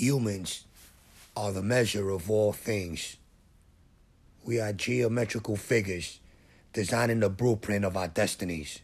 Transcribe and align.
Humans 0.00 0.64
are 1.36 1.52
the 1.52 1.62
measure 1.62 2.10
of 2.10 2.30
all 2.30 2.52
things. 2.52 3.16
We 4.44 4.60
are 4.60 4.72
geometrical 4.72 5.56
figures 5.56 6.20
designing 6.72 7.20
the 7.20 7.28
blueprint 7.28 7.84
of 7.84 7.96
our 7.96 8.08
destinies. 8.08 8.80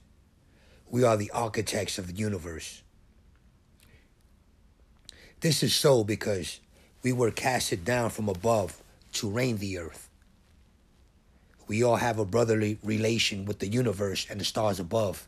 We 0.91 1.05
are 1.05 1.17
the 1.17 1.31
architects 1.31 1.97
of 1.97 2.09
the 2.09 2.13
universe. 2.13 2.83
This 5.41 5.63
is 5.63 5.75
so 5.75 6.05
because 6.05 6.61
we 7.03 7.13
were 7.13 7.31
casted 7.31 7.85
down 7.85 8.11
from 8.11 8.29
above 8.29 8.83
to 9.13 9.31
reign 9.31 9.59
the 9.59 9.79
earth. 9.79 10.11
We 11.69 11.83
all 11.83 11.97
have 11.97 12.19
a 12.19 12.25
brotherly 12.25 12.79
relation 12.83 13.45
with 13.45 13.59
the 13.59 13.69
universe 13.69 14.27
and 14.31 14.41
the 14.41 14.45
stars 14.45 14.79
above. 14.79 15.27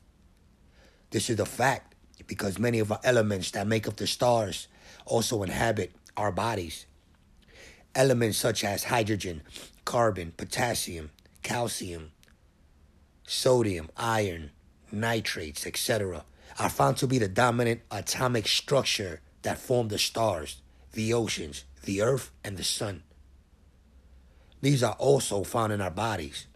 This 1.10 1.30
is 1.30 1.40
a 1.40 1.46
fact 1.46 1.94
because 2.26 2.58
many 2.58 2.78
of 2.78 2.92
our 2.92 3.00
elements 3.02 3.50
that 3.52 3.66
make 3.66 3.88
up 3.88 3.96
the 3.96 4.06
stars 4.06 4.68
also 5.06 5.42
inhabit 5.42 5.92
our 6.16 6.30
bodies. 6.30 6.86
Elements 7.94 8.38
such 8.38 8.62
as 8.62 8.84
hydrogen, 8.84 9.42
carbon, 9.84 10.32
potassium, 10.36 11.10
calcium, 11.42 12.12
sodium, 13.26 13.88
iron, 13.96 14.50
nitrates, 14.92 15.66
etc., 15.66 16.24
are 16.58 16.70
found 16.70 16.96
to 16.98 17.06
be 17.06 17.18
the 17.18 17.28
dominant 17.28 17.80
atomic 17.90 18.46
structure 18.48 19.20
that 19.42 19.58
form 19.58 19.88
the 19.88 19.98
stars, 19.98 20.60
the 20.92 21.12
oceans, 21.12 21.64
the 21.84 22.02
earth, 22.02 22.30
and 22.44 22.56
the 22.56 22.64
sun. 22.64 23.02
These 24.60 24.82
are 24.82 24.96
also 24.98 25.44
found 25.44 25.72
in 25.72 25.80
our 25.80 25.90
bodies. 25.90 26.46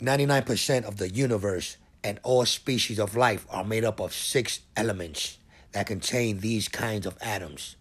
99% 0.00 0.84
of 0.84 0.96
the 0.96 1.10
universe 1.10 1.76
and 2.02 2.18
all 2.22 2.46
species 2.46 2.98
of 2.98 3.16
life 3.16 3.46
are 3.50 3.64
made 3.64 3.84
up 3.84 4.00
of 4.00 4.12
six 4.14 4.60
elements 4.76 5.38
that 5.72 5.86
contain 5.86 6.40
these 6.40 6.68
kinds 6.68 7.06
of 7.06 7.16
atoms 7.20 7.76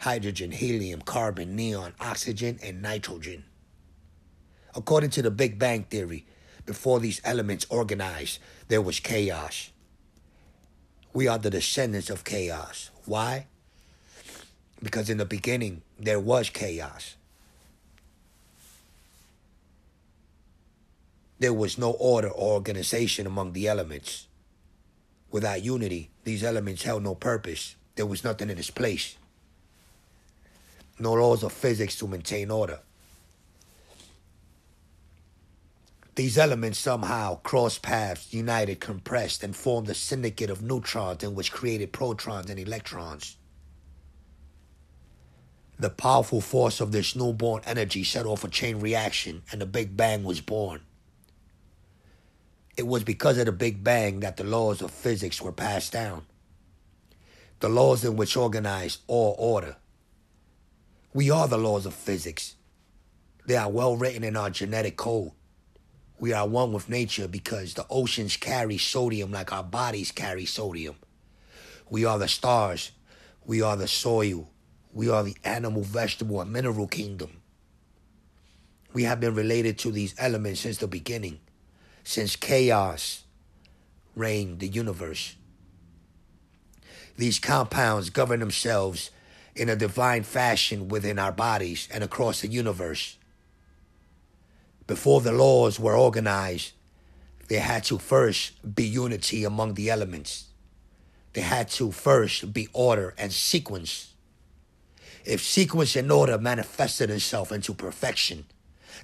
hydrogen, 0.00 0.50
helium, 0.50 1.00
carbon, 1.00 1.56
neon, 1.56 1.94
oxygen, 1.98 2.58
and 2.62 2.82
nitrogen. 2.82 3.42
According 4.74 5.08
to 5.10 5.22
the 5.22 5.30
Big 5.30 5.58
Bang 5.58 5.84
Theory, 5.84 6.26
before 6.66 7.00
these 7.00 7.22
elements 7.24 7.64
organized, 7.70 8.38
there 8.68 8.82
was 8.82 9.00
chaos. 9.00 9.70
We 11.14 11.26
are 11.26 11.38
the 11.38 11.48
descendants 11.48 12.10
of 12.10 12.24
chaos. 12.24 12.90
Why? 13.06 13.46
Because 14.82 15.08
in 15.08 15.16
the 15.16 15.24
beginning, 15.24 15.80
there 15.98 16.20
was 16.20 16.50
chaos. 16.50 17.16
There 21.38 21.52
was 21.52 21.78
no 21.78 21.92
order 21.92 22.28
or 22.28 22.54
organization 22.54 23.26
among 23.26 23.52
the 23.52 23.66
elements. 23.66 24.26
Without 25.30 25.64
unity, 25.64 26.10
these 26.22 26.44
elements 26.44 26.84
held 26.84 27.02
no 27.02 27.14
purpose. 27.14 27.74
There 27.96 28.06
was 28.06 28.24
nothing 28.24 28.50
in 28.50 28.58
its 28.58 28.70
place. 28.70 29.16
No 30.98 31.14
laws 31.14 31.42
of 31.42 31.52
physics 31.52 31.98
to 31.98 32.06
maintain 32.06 32.50
order. 32.50 32.78
These 36.14 36.38
elements 36.38 36.78
somehow 36.78 37.40
crossed 37.42 37.82
paths, 37.82 38.32
united, 38.32 38.78
compressed, 38.78 39.42
and 39.42 39.56
formed 39.56 39.88
a 39.88 39.94
syndicate 39.94 40.50
of 40.50 40.62
neutrons 40.62 41.24
in 41.24 41.34
which 41.34 41.50
created 41.50 41.92
protons 41.92 42.48
and 42.48 42.60
electrons. 42.60 43.36
The 45.76 45.90
powerful 45.90 46.40
force 46.40 46.80
of 46.80 46.92
this 46.92 47.16
newborn 47.16 47.62
energy 47.66 48.04
set 48.04 48.26
off 48.26 48.44
a 48.44 48.48
chain 48.48 48.78
reaction, 48.78 49.42
and 49.50 49.60
the 49.60 49.66
Big 49.66 49.96
Bang 49.96 50.22
was 50.22 50.40
born. 50.40 50.82
It 52.76 52.86
was 52.88 53.04
because 53.04 53.38
of 53.38 53.46
the 53.46 53.52
Big 53.52 53.84
Bang 53.84 54.20
that 54.20 54.36
the 54.36 54.44
laws 54.44 54.82
of 54.82 54.90
physics 54.90 55.40
were 55.40 55.52
passed 55.52 55.92
down. 55.92 56.26
The 57.60 57.68
laws 57.68 58.04
in 58.04 58.16
which 58.16 58.36
organize 58.36 58.98
all 59.06 59.36
order. 59.38 59.76
We 61.12 61.30
are 61.30 61.46
the 61.46 61.56
laws 61.56 61.86
of 61.86 61.94
physics. 61.94 62.56
They 63.46 63.56
are 63.56 63.70
well 63.70 63.96
written 63.96 64.24
in 64.24 64.36
our 64.36 64.50
genetic 64.50 64.96
code. 64.96 65.30
We 66.18 66.32
are 66.32 66.48
one 66.48 66.72
with 66.72 66.88
nature 66.88 67.28
because 67.28 67.74
the 67.74 67.86
oceans 67.88 68.36
carry 68.36 68.78
sodium 68.78 69.30
like 69.30 69.52
our 69.52 69.62
bodies 69.62 70.10
carry 70.10 70.44
sodium. 70.44 70.96
We 71.88 72.04
are 72.04 72.18
the 72.18 72.28
stars. 72.28 72.90
We 73.44 73.62
are 73.62 73.76
the 73.76 73.86
soil. 73.86 74.50
We 74.92 75.08
are 75.10 75.22
the 75.22 75.36
animal, 75.44 75.82
vegetable, 75.82 76.40
and 76.40 76.52
mineral 76.52 76.88
kingdom. 76.88 77.40
We 78.92 79.04
have 79.04 79.20
been 79.20 79.34
related 79.34 79.78
to 79.80 79.92
these 79.92 80.14
elements 80.18 80.60
since 80.60 80.78
the 80.78 80.88
beginning 80.88 81.40
since 82.04 82.36
chaos 82.36 83.24
reigned 84.14 84.60
the 84.60 84.68
universe. 84.68 85.34
These 87.16 87.38
compounds 87.38 88.10
govern 88.10 88.40
themselves 88.40 89.10
in 89.56 89.68
a 89.68 89.76
divine 89.76 90.22
fashion 90.22 90.88
within 90.88 91.18
our 91.18 91.32
bodies 91.32 91.88
and 91.92 92.04
across 92.04 92.40
the 92.40 92.48
universe. 92.48 93.16
Before 94.86 95.20
the 95.20 95.32
laws 95.32 95.80
were 95.80 95.96
organized, 95.96 96.72
there 97.48 97.60
had 97.60 97.84
to 97.84 97.98
first 97.98 98.74
be 98.74 98.84
unity 98.84 99.44
among 99.44 99.74
the 99.74 99.90
elements. 99.90 100.46
There 101.32 101.44
had 101.44 101.68
to 101.70 101.90
first 101.90 102.52
be 102.52 102.68
order 102.72 103.14
and 103.16 103.32
sequence. 103.32 104.12
If 105.24 105.40
sequence 105.40 105.96
and 105.96 106.10
order 106.10 106.38
manifested 106.38 107.10
itself 107.10 107.50
into 107.50 107.74
perfection, 107.74 108.44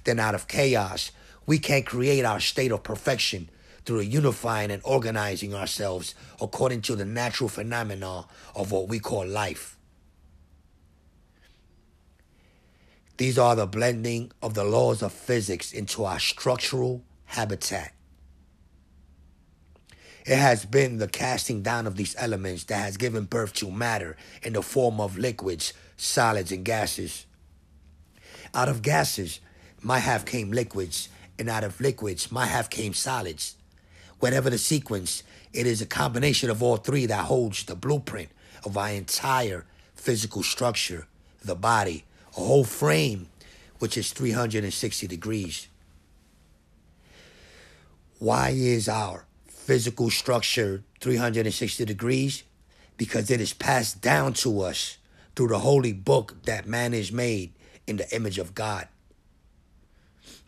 then 0.03 0.19
out 0.19 0.35
of 0.35 0.47
chaos 0.47 1.11
we 1.45 1.59
can 1.59 1.83
create 1.83 2.25
our 2.25 2.39
state 2.39 2.71
of 2.71 2.83
perfection 2.83 3.49
through 3.85 4.01
unifying 4.01 4.71
and 4.71 4.81
organizing 4.85 5.53
ourselves 5.53 6.13
according 6.39 6.81
to 6.81 6.95
the 6.95 7.05
natural 7.05 7.49
phenomena 7.49 8.25
of 8.55 8.71
what 8.71 8.87
we 8.87 8.99
call 8.99 9.25
life. 9.25 9.77
These 13.17 13.37
are 13.37 13.55
the 13.55 13.67
blending 13.67 14.31
of 14.41 14.53
the 14.53 14.63
laws 14.63 15.01
of 15.01 15.13
physics 15.13 15.73
into 15.73 16.05
our 16.05 16.19
structural 16.19 17.03
habitat. 17.25 17.93
It 20.25 20.37
has 20.37 20.65
been 20.65 20.97
the 20.97 21.07
casting 21.07 21.61
down 21.63 21.87
of 21.87 21.95
these 21.95 22.15
elements 22.17 22.63
that 22.65 22.77
has 22.77 22.97
given 22.97 23.25
birth 23.25 23.53
to 23.53 23.71
matter 23.71 24.17
in 24.43 24.53
the 24.53 24.61
form 24.61 24.99
of 24.99 25.17
liquids, 25.17 25.73
solids, 25.97 26.51
and 26.51 26.63
gases. 26.63 27.25
Out 28.53 28.69
of 28.69 28.81
gases 28.81 29.39
might 29.81 29.99
have 29.99 30.25
came 30.25 30.51
liquids, 30.51 31.09
and 31.39 31.49
out 31.49 31.63
of 31.63 31.79
liquids, 31.81 32.31
my 32.31 32.45
half 32.45 32.69
came 32.69 32.93
solids. 32.93 33.55
Whatever 34.19 34.49
the 34.49 34.57
sequence, 34.57 35.23
it 35.53 35.65
is 35.65 35.81
a 35.81 35.85
combination 35.85 36.49
of 36.49 36.61
all 36.61 36.77
three 36.77 37.05
that 37.07 37.25
holds 37.25 37.63
the 37.63 37.75
blueprint 37.75 38.29
of 38.63 38.77
our 38.77 38.89
entire 38.89 39.65
physical 39.95 40.43
structure, 40.43 41.07
the 41.43 41.55
body, 41.55 42.05
a 42.37 42.41
whole 42.41 42.63
frame, 42.63 43.27
which 43.79 43.97
is 43.97 44.13
360 44.13 45.07
degrees. 45.07 45.67
Why 48.19 48.49
is 48.49 48.87
our 48.87 49.25
physical 49.47 50.11
structure 50.11 50.83
360 50.99 51.85
degrees? 51.85 52.43
Because 52.97 53.31
it 53.31 53.41
is 53.41 53.53
passed 53.53 54.01
down 54.01 54.33
to 54.33 54.61
us 54.61 54.97
through 55.35 55.47
the 55.47 55.59
holy 55.59 55.93
book 55.93 56.35
that 56.43 56.67
man 56.67 56.93
is 56.93 57.11
made 57.11 57.53
in 57.87 57.97
the 57.97 58.15
image 58.15 58.37
of 58.37 58.53
God, 58.53 58.87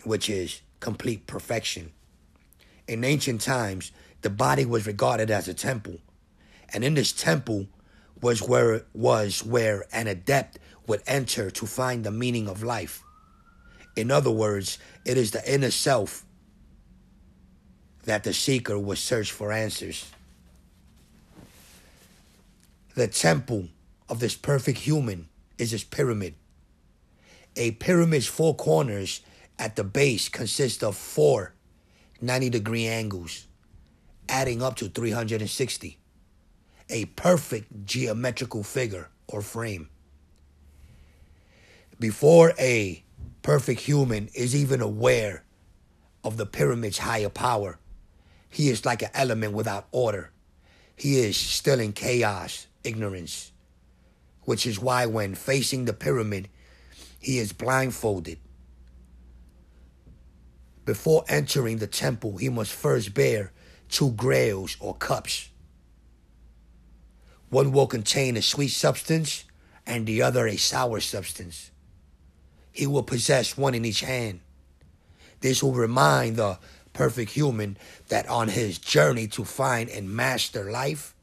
which 0.03 0.29
is 0.29 0.61
complete 0.83 1.25
perfection. 1.25 1.93
In 2.89 3.05
ancient 3.05 3.39
times, 3.39 3.93
the 4.21 4.29
body 4.29 4.65
was 4.65 4.85
regarded 4.85 5.31
as 5.31 5.47
a 5.47 5.53
temple, 5.53 5.99
and 6.73 6.83
in 6.83 6.93
this 6.93 7.13
temple 7.13 7.67
was 8.21 8.41
where 8.41 8.83
was 8.93 9.45
where 9.45 9.85
an 9.93 10.07
adept 10.07 10.59
would 10.85 11.01
enter 11.07 11.49
to 11.49 11.65
find 11.65 12.03
the 12.03 12.11
meaning 12.11 12.49
of 12.49 12.63
life. 12.63 13.01
In 13.95 14.11
other 14.11 14.29
words, 14.29 14.77
it 15.05 15.17
is 15.17 15.31
the 15.31 15.43
inner 15.51 15.71
self 15.71 16.25
that 18.03 18.25
the 18.25 18.33
seeker 18.33 18.77
would 18.77 18.97
search 18.97 19.31
for 19.31 19.53
answers. 19.53 20.11
The 22.95 23.07
temple 23.07 23.69
of 24.09 24.19
this 24.19 24.35
perfect 24.35 24.79
human 24.79 25.29
is 25.57 25.71
this 25.71 25.85
pyramid. 25.85 26.35
A 27.55 27.71
pyramid's 27.71 28.27
four 28.27 28.53
corners 28.53 29.21
at 29.59 29.75
the 29.75 29.83
base 29.83 30.29
consists 30.29 30.83
of 30.83 30.95
four 30.95 31.53
90 32.21 32.49
degree 32.49 32.87
angles, 32.87 33.47
adding 34.29 34.61
up 34.61 34.77
to 34.77 34.87
360. 34.87 35.99
A 36.89 37.05
perfect 37.05 37.85
geometrical 37.85 38.63
figure 38.63 39.09
or 39.27 39.41
frame. 39.41 39.89
Before 41.99 42.53
a 42.59 43.03
perfect 43.41 43.81
human 43.81 44.29
is 44.33 44.55
even 44.55 44.81
aware 44.81 45.43
of 46.23 46.37
the 46.37 46.45
pyramid's 46.45 46.99
higher 46.99 47.29
power, 47.29 47.77
he 48.49 48.69
is 48.69 48.85
like 48.85 49.01
an 49.01 49.09
element 49.13 49.53
without 49.53 49.87
order. 49.91 50.31
He 50.95 51.19
is 51.19 51.35
still 51.35 51.79
in 51.79 51.91
chaos, 51.91 52.67
ignorance, 52.83 53.51
which 54.43 54.65
is 54.65 54.79
why 54.79 55.05
when 55.05 55.35
facing 55.35 55.85
the 55.85 55.93
pyramid, 55.93 56.49
he 57.19 57.37
is 57.39 57.51
blindfolded 57.51 58.37
Before 60.85 61.23
entering 61.27 61.77
the 61.77 61.87
temple, 61.87 62.37
he 62.37 62.49
must 62.49 62.73
first 62.73 63.13
bear 63.13 63.51
two 63.89 64.11
grails 64.11 64.75
or 64.79 64.95
cups. 64.95 65.49
One 67.49 67.71
will 67.71 67.87
contain 67.87 68.35
a 68.35 68.41
sweet 68.41 68.69
substance 68.69 69.45
and 69.85 70.05
the 70.05 70.21
other 70.21 70.47
a 70.47 70.57
sour 70.57 70.99
substance. 70.99 71.71
He 72.71 72.87
will 72.87 73.03
possess 73.03 73.57
one 73.57 73.75
in 73.75 73.85
each 73.85 74.01
hand. 74.01 74.39
This 75.41 75.61
will 75.61 75.73
remind 75.73 76.37
the 76.37 76.57
perfect 76.93 77.31
human 77.31 77.77
that 78.09 78.27
on 78.27 78.47
his 78.47 78.77
journey 78.77 79.27
to 79.27 79.43
find 79.43 79.89
and 79.89 80.09
master 80.09 80.71
life, 80.71 81.13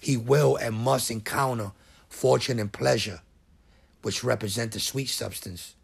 he 0.00 0.16
will 0.16 0.56
and 0.56 0.74
must 0.74 1.10
encounter 1.10 1.72
fortune 2.08 2.58
and 2.58 2.72
pleasure, 2.72 3.20
which 4.02 4.24
represent 4.24 4.72
the 4.72 4.80
sweet 4.80 5.08
substance, 5.08 5.74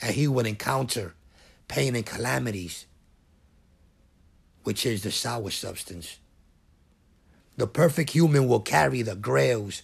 and 0.00 0.14
he 0.14 0.26
will 0.26 0.46
encounter 0.46 1.14
pain 1.70 1.94
and 1.94 2.04
calamities, 2.04 2.86
which 4.64 4.84
is 4.84 5.04
the 5.04 5.12
sour 5.12 5.50
substance. 5.50 6.18
The 7.56 7.68
perfect 7.68 8.10
human 8.10 8.48
will 8.48 8.60
carry 8.60 9.02
the 9.02 9.14
grails 9.14 9.82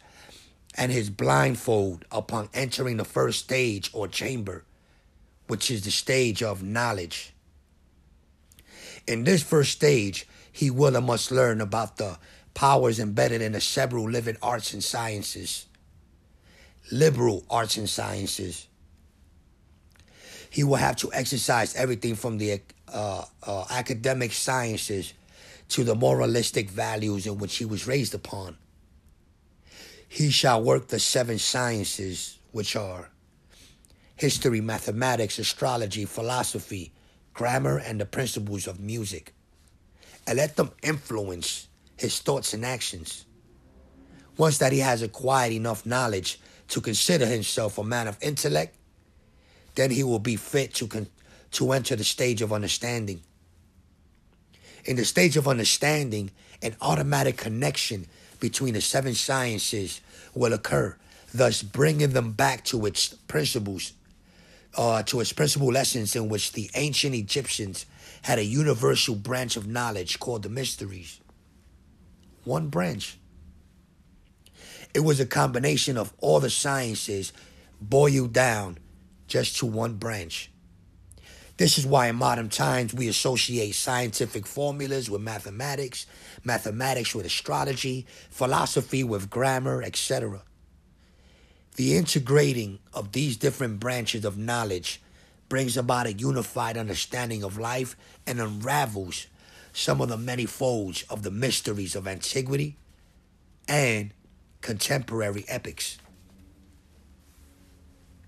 and 0.74 0.90
his 0.90 1.10
blindfold 1.10 2.04
upon 2.10 2.48
entering 2.52 2.96
the 2.96 3.04
first 3.04 3.38
stage 3.44 3.88
or 3.92 4.08
chamber, 4.08 4.64
which 5.46 5.70
is 5.70 5.84
the 5.84 5.92
stage 5.92 6.42
of 6.42 6.60
knowledge. 6.60 7.32
In 9.06 9.22
this 9.22 9.44
first 9.44 9.70
stage, 9.70 10.26
he 10.50 10.70
will 10.72 10.96
and 10.96 11.06
must 11.06 11.30
learn 11.30 11.60
about 11.60 11.98
the 11.98 12.18
powers 12.52 12.98
embedded 12.98 13.40
in 13.40 13.52
the 13.52 13.60
several 13.60 14.10
living 14.10 14.36
arts 14.42 14.72
and 14.72 14.82
sciences, 14.82 15.66
liberal 16.90 17.44
arts 17.48 17.76
and 17.76 17.88
sciences. 17.88 18.66
He 20.56 20.64
will 20.64 20.76
have 20.76 20.96
to 20.96 21.12
exercise 21.12 21.76
everything 21.76 22.14
from 22.14 22.38
the 22.38 22.62
uh, 22.88 23.24
uh, 23.42 23.64
academic 23.68 24.32
sciences 24.32 25.12
to 25.68 25.84
the 25.84 25.94
moralistic 25.94 26.70
values 26.70 27.26
in 27.26 27.36
which 27.36 27.58
he 27.58 27.66
was 27.66 27.86
raised 27.86 28.14
upon. 28.14 28.56
He 30.08 30.30
shall 30.30 30.62
work 30.62 30.88
the 30.88 30.98
seven 30.98 31.38
sciences, 31.38 32.38
which 32.52 32.74
are 32.74 33.10
history, 34.14 34.62
mathematics, 34.62 35.38
astrology, 35.38 36.06
philosophy, 36.06 36.94
grammar, 37.34 37.76
and 37.76 38.00
the 38.00 38.06
principles 38.06 38.66
of 38.66 38.80
music, 38.80 39.34
and 40.26 40.38
let 40.38 40.56
them 40.56 40.70
influence 40.82 41.68
his 41.98 42.18
thoughts 42.20 42.54
and 42.54 42.64
actions. 42.64 43.26
Once 44.38 44.56
that 44.56 44.72
he 44.72 44.78
has 44.78 45.02
acquired 45.02 45.52
enough 45.52 45.84
knowledge 45.84 46.40
to 46.68 46.80
consider 46.80 47.26
himself 47.26 47.76
a 47.76 47.84
man 47.84 48.08
of 48.08 48.16
intellect, 48.22 48.75
then 49.76 49.90
he 49.90 50.02
will 50.02 50.18
be 50.18 50.36
fit 50.36 50.74
to, 50.74 50.88
con- 50.88 51.06
to 51.52 51.72
enter 51.72 51.94
the 51.94 52.04
stage 52.04 52.42
of 52.42 52.52
understanding. 52.52 53.20
In 54.84 54.96
the 54.96 55.04
stage 55.04 55.36
of 55.36 55.46
understanding, 55.46 56.30
an 56.62 56.76
automatic 56.80 57.36
connection 57.36 58.06
between 58.40 58.74
the 58.74 58.80
seven 58.80 59.14
sciences 59.14 60.00
will 60.34 60.52
occur, 60.52 60.96
thus 61.32 61.62
bringing 61.62 62.10
them 62.10 62.32
back 62.32 62.64
to 62.64 62.86
its 62.86 63.08
principles, 63.08 63.92
uh, 64.76 65.02
to 65.04 65.20
its 65.20 65.32
principal 65.32 65.68
lessons 65.68 66.16
in 66.16 66.28
which 66.28 66.52
the 66.52 66.70
ancient 66.74 67.14
Egyptians 67.14 67.86
had 68.22 68.38
a 68.38 68.44
universal 68.44 69.14
branch 69.14 69.56
of 69.56 69.66
knowledge 69.66 70.18
called 70.18 70.42
the 70.42 70.48
mysteries. 70.48 71.20
One 72.44 72.68
branch. 72.68 73.18
It 74.94 75.00
was 75.00 75.20
a 75.20 75.26
combination 75.26 75.98
of 75.98 76.12
all 76.18 76.40
the 76.40 76.50
sciences 76.50 77.32
boiled 77.80 78.32
down 78.32 78.78
just 79.26 79.58
to 79.58 79.66
one 79.66 79.94
branch. 79.94 80.50
This 81.56 81.78
is 81.78 81.86
why 81.86 82.08
in 82.08 82.16
modern 82.16 82.50
times 82.50 82.92
we 82.92 83.08
associate 83.08 83.74
scientific 83.74 84.46
formulas 84.46 85.08
with 85.08 85.22
mathematics, 85.22 86.06
mathematics 86.44 87.14
with 87.14 87.24
astrology, 87.24 88.06
philosophy 88.30 89.02
with 89.02 89.30
grammar, 89.30 89.82
etc. 89.82 90.42
The 91.76 91.96
integrating 91.96 92.78
of 92.92 93.12
these 93.12 93.38
different 93.38 93.80
branches 93.80 94.24
of 94.24 94.36
knowledge 94.36 95.00
brings 95.48 95.76
about 95.76 96.06
a 96.06 96.12
unified 96.12 96.76
understanding 96.76 97.42
of 97.42 97.58
life 97.58 97.96
and 98.26 98.40
unravels 98.40 99.26
some 99.72 100.00
of 100.00 100.08
the 100.08 100.16
many 100.16 100.44
folds 100.44 101.04
of 101.08 101.22
the 101.22 101.30
mysteries 101.30 101.94
of 101.94 102.06
antiquity 102.06 102.76
and 103.68 104.12
contemporary 104.60 105.44
epics. 105.48 105.98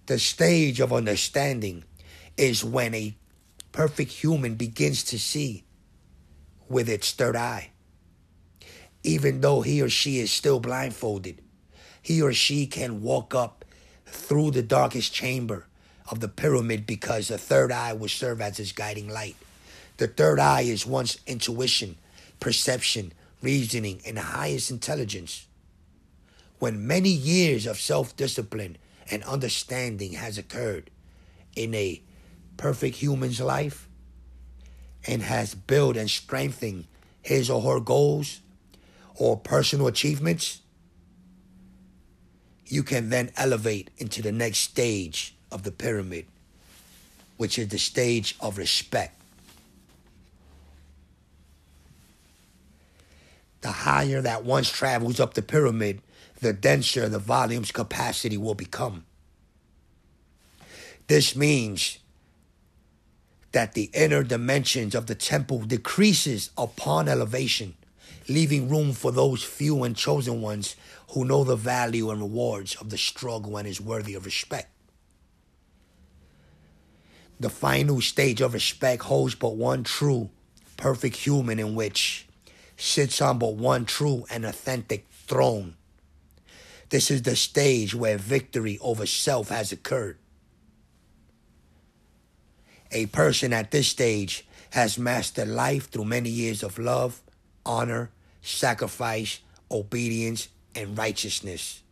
The 0.09 0.19
stage 0.19 0.81
of 0.81 0.91
understanding 0.91 1.85
is 2.39 2.65
when 2.65 2.95
a 2.95 3.15
perfect 3.73 4.11
human 4.11 4.55
begins 4.55 5.05
to 5.05 5.19
see 5.19 5.65
with 6.67 6.89
its 6.89 7.13
third 7.13 7.37
eye. 7.37 7.73
Even 9.05 9.43
though 9.43 9.61
he 9.61 9.83
or 9.83 9.91
she 9.91 10.19
is 10.19 10.33
still 10.33 10.61
blindfolded, 10.61 11.43
he 12.01 12.23
or 12.23 12.33
she 12.33 12.67
can 12.67 13.03
walk 13.03 13.35
up 13.35 13.67
through 14.07 14.53
the 14.53 14.63
darkest 14.63 15.13
chamber 15.13 15.67
of 16.11 16.21
the 16.21 16.29
pyramid 16.29 16.87
because 16.87 17.29
the 17.29 17.37
third 17.37 17.71
eye 17.71 17.93
will 17.93 18.09
serve 18.09 18.41
as 18.41 18.57
his 18.57 18.73
guiding 18.73 19.11
light. 19.11 19.37
The 19.99 20.09
third 20.09 20.39
eye 20.39 20.63
is 20.63 20.87
one's 20.87 21.19
intuition, 21.27 21.99
perception, 22.41 23.13
reasoning, 23.43 24.01
and 24.07 24.19
highest 24.19 24.71
intelligence. 24.71 25.47
When 26.61 26.87
many 26.87 27.11
years 27.11 27.67
of 27.67 27.79
self 27.79 28.17
discipline 28.17 28.79
and 29.11 29.23
understanding 29.25 30.13
has 30.13 30.39
occurred 30.39 30.91
in 31.57 31.75
a 31.75 32.03
perfect 32.57 32.97
human's 32.97 33.41
life 33.41 33.89
and 35.07 35.23
has 35.23 35.55
built 35.55 35.97
and 35.97 36.11
strengthened 36.11 36.85
his 37.23 37.49
or 37.51 37.63
her 37.63 37.81
goals 37.81 38.41
or 39.17 39.37
personal 39.37 39.87
achievements, 39.87 40.61
you 42.67 42.83
can 42.83 43.09
then 43.09 43.31
elevate 43.37 43.91
into 43.99 44.23
the 44.23 44.33
next 44.33 44.59
stage 44.59 45.35
of 45.51 45.63
the 45.63 45.73
pyramid, 45.73 46.27
which 47.37 47.59
is 47.59 47.69
the 47.69 47.79
stage 47.79 48.37
of 48.41 48.59
respect. 48.59 49.15
The 53.61 53.73
higher 53.73 54.21
that 54.21 54.45
once 54.45 54.71
travels 54.71 55.19
up 55.19 55.35
the 55.35 55.43
pyramid, 55.43 56.01
the 56.41 56.53
denser 56.53 57.09
the 57.09 57.19
volume's 57.19 57.73
capacity 57.73 58.37
will 58.37 58.55
become. 58.55 59.05
This 61.07 61.35
means 61.35 61.99
that 63.53 63.73
the 63.73 63.91
inner 63.95 64.23
dimensions 64.23 64.95
of 64.95 65.07
the 65.07 65.15
temple 65.15 65.61
decreases 65.61 66.51
upon 66.57 67.09
elevation, 67.09 67.75
leaving 68.29 68.69
room 68.69 68.93
for 68.93 69.11
those 69.11 69.43
few 69.43 69.83
and 69.85 69.97
chosen 69.97 70.43
ones 70.43 70.77
who 71.11 71.25
know 71.25 71.45
the 71.45 71.57
value 71.57 72.11
and 72.11 72.21
rewards 72.21 72.77
of 72.77 72.91
the 72.91 72.99
struggle 72.99 73.57
and 73.57 73.67
is 73.67 73.81
worthy 73.81 74.15
of 74.15 74.27
respect. 74.27 74.71
The 77.41 77.49
final 77.49 78.01
stage 78.01 78.41
of 78.41 78.53
respect 78.53 79.05
holds 79.05 79.35
but 79.35 79.57
one 79.57 79.85
true, 79.85 80.29
perfect 80.77 81.17
human 81.17 81.59
in 81.59 81.75
which 81.75 82.27
sits 82.77 83.23
on 83.23 83.39
but 83.39 83.55
one 83.55 83.87
true 83.87 84.27
and 84.31 84.45
authentic 84.45 85.07
throne. 85.11 85.78
This 86.91 87.11
is 87.11 87.23
the 87.23 87.37
stage 87.37 87.95
where 87.95 88.17
victory 88.17 88.79
over 88.81 89.07
self 89.07 89.51
has 89.51 89.73
occurred. 89.73 90.19
A 92.91 93.07
person 93.07 93.53
at 93.53 93.71
this 93.71 93.89
stage 93.89 94.47
has 94.71 94.99
mastered 94.99 95.49
life 95.49 95.91
through 95.91 96.07
many 96.07 96.31
years 96.31 96.63
of 96.63 96.79
love, 96.79 97.23
honor, 97.67 98.11
sacrifice, 98.41 99.41
obedience, 99.71 100.49
and 100.75 100.97
righteousness. 100.97 101.83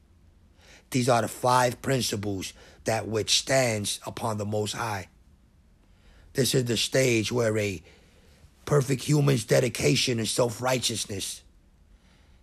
These 0.90 1.08
are 1.08 1.22
the 1.22 1.28
five 1.28 1.82
principles 1.82 2.54
that 2.84 3.06
which 3.06 3.38
stands 3.38 4.00
upon 4.06 4.38
the 4.38 4.46
Most 4.46 4.72
High. 4.72 5.08
This 6.32 6.54
is 6.54 6.64
the 6.64 6.76
stage 6.76 7.30
where 7.32 7.58
a 7.58 7.82
perfect 8.64 9.02
human's 9.02 9.44
dedication 9.44 10.18
and 10.18 10.28
self-righteousness 10.28 11.42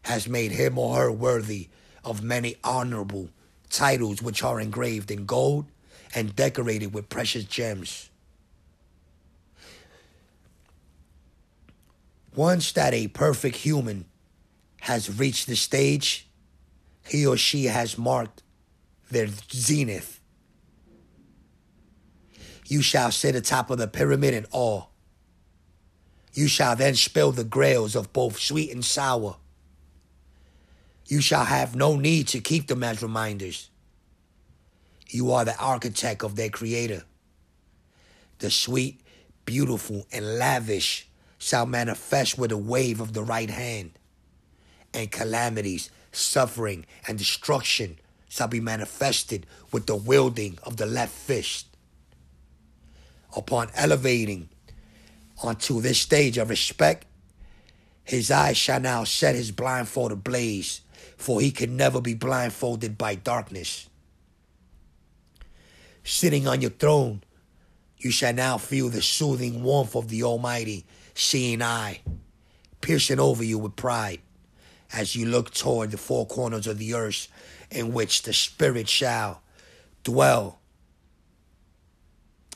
has 0.04 0.28
made 0.28 0.52
him 0.52 0.78
or 0.78 0.98
her 0.98 1.12
worthy 1.12 1.70
of 2.04 2.24
many 2.24 2.56
honorable 2.64 3.30
titles 3.70 4.22
which 4.22 4.44
are 4.44 4.60
engraved 4.60 5.10
in 5.12 5.26
gold 5.26 5.66
and 6.16 6.36
decorated 6.36 6.94
with 6.94 7.10
precious 7.10 7.44
gems. 7.44 8.10
Once 12.36 12.72
that 12.72 12.94
a 12.94 13.08
perfect 13.08 13.58
human 13.58 14.06
has 14.82 15.20
reached 15.20 15.48
the 15.48 15.56
stage, 15.56 16.28
he 17.08 17.26
or 17.26 17.38
she 17.38 17.66
has 17.66 17.98
marked 17.98 18.42
their 19.12 19.28
zenith. 19.52 20.20
You 22.68 22.82
shall 22.82 23.12
sit 23.12 23.36
atop 23.36 23.70
of 23.70 23.78
the 23.78 23.88
pyramid 23.88 24.34
in 24.34 24.46
awe. 24.52 24.86
You 26.34 26.48
shall 26.48 26.76
then 26.76 26.96
spill 26.96 27.32
the 27.32 27.44
grails 27.44 27.96
of 27.96 28.12
both 28.14 28.40
sweet 28.40 28.72
and 28.72 28.84
sour. 28.84 29.36
You 31.08 31.22
shall 31.22 31.46
have 31.46 31.76
no 31.76 31.96
need 31.96 32.28
to 32.30 32.40
keep 32.40 32.68
them 32.68 32.84
as 32.84 33.04
reminders. 33.04 33.70
You 35.10 35.32
are 35.32 35.46
the 35.46 35.58
architect 35.58 36.24
of 36.24 36.36
their 36.36 36.50
creator. 36.50 37.04
The 38.40 38.50
sweet, 38.50 39.02
beautiful 39.46 40.08
and 40.12 40.38
lavish, 40.38 41.08
shall 41.38 41.66
manifest 41.66 42.38
with 42.38 42.52
a 42.54 42.58
wave 42.58 43.02
of 43.02 43.12
the 43.12 43.22
right 43.22 43.50
hand, 43.50 43.92
and 44.94 45.12
calamities, 45.12 45.90
suffering, 46.14 46.86
and 47.06 47.18
destruction 47.18 48.00
shall 48.30 48.48
be 48.48 48.62
manifested 48.62 49.46
with 49.72 49.86
the 49.86 49.96
wielding 49.96 50.58
of 50.64 50.78
the 50.78 50.86
left 50.86 51.12
fist. 51.12 51.68
Upon 53.36 53.70
elevating 53.76 54.48
onto 55.44 55.82
this 55.82 56.00
stage 56.00 56.38
of 56.38 56.50
respect, 56.50 57.06
his 58.06 58.32
eyes 58.32 58.58
shall 58.58 58.80
now 58.80 59.04
set 59.04 59.36
his 59.36 59.52
blindfold 59.52 60.14
ablaze, 60.14 60.82
for 61.24 61.40
he 61.40 61.52
can 61.52 61.78
never 61.78 62.02
be 62.02 62.14
blindfolded 62.14 62.98
by 62.98 63.16
darkness. 63.16 63.90
Sitting 66.04 66.50
on 66.50 66.60
your 66.60 66.72
throne, 66.72 67.24
you 67.98 68.12
shall 68.12 68.34
now 68.34 68.58
feel 68.58 68.90
the 68.90 69.02
soothing 69.02 69.64
warmth 69.64 69.96
of 69.96 70.10
the 70.10 70.24
Almighty 70.24 70.86
seeing 71.14 71.62
eye, 71.62 72.02
piercing 72.82 73.22
over 73.22 73.42
you 73.42 73.58
with 73.58 73.78
pride 73.78 74.20
as 74.92 75.16
you 75.16 75.26
look 75.26 75.54
toward 75.54 75.92
the 75.92 75.98
four 75.98 76.28
corners 76.28 76.68
of 76.68 76.78
the 76.78 76.94
earth 76.94 77.30
in 77.72 77.94
which 77.94 78.24
the 78.24 78.34
Spirit 78.34 78.90
shall 78.90 79.42
dwell 80.04 80.60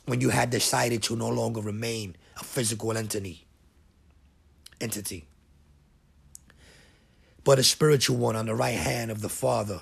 when 0.07 0.19
you 0.19 0.27
had 0.27 0.49
decided 0.49 1.01
to 1.03 1.15
no 1.15 1.29
longer 1.29 1.61
remain 1.61 2.17
a 2.35 2.43
physical 2.43 2.97
entity 2.97 3.45
entity 4.81 5.25
but 7.47 7.59
a 7.59 7.63
spiritual 7.63 8.17
one 8.17 8.35
on 8.35 8.45
the 8.45 8.53
right 8.53 8.75
hand 8.75 9.09
of 9.09 9.21
the 9.21 9.29
Father, 9.29 9.79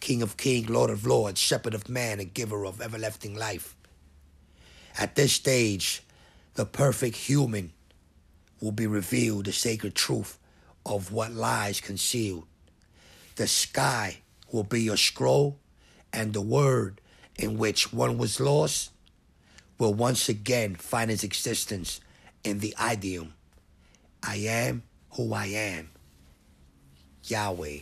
King 0.00 0.20
of 0.20 0.36
kings, 0.36 0.68
Lord 0.68 0.90
of 0.90 1.06
lords, 1.06 1.40
shepherd 1.40 1.72
of 1.72 1.88
man, 1.88 2.20
and 2.20 2.34
giver 2.34 2.66
of 2.66 2.82
everlasting 2.82 3.34
life. 3.34 3.74
At 4.98 5.14
this 5.14 5.32
stage, 5.32 6.02
the 6.56 6.66
perfect 6.66 7.16
human 7.16 7.72
will 8.60 8.70
be 8.70 8.86
revealed 8.86 9.46
the 9.46 9.52
sacred 9.52 9.94
truth 9.94 10.38
of 10.84 11.10
what 11.10 11.32
lies 11.32 11.80
concealed. 11.80 12.44
The 13.36 13.46
sky 13.46 14.18
will 14.52 14.64
be 14.64 14.82
your 14.82 14.98
scroll, 14.98 15.58
and 16.12 16.34
the 16.34 16.42
word 16.42 17.00
in 17.38 17.56
which 17.56 17.94
one 17.94 18.18
was 18.18 18.40
lost 18.40 18.90
will 19.78 19.94
once 19.94 20.28
again 20.28 20.74
find 20.74 21.10
its 21.10 21.24
existence 21.24 21.98
in 22.44 22.58
the 22.58 22.74
idiom 22.78 23.32
I 24.22 24.36
am 24.36 24.82
who 25.12 25.32
I 25.32 25.46
am. 25.46 25.88
Yahweh. 27.30 27.80